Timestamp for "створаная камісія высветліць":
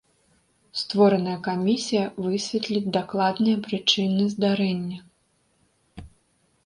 0.81-2.91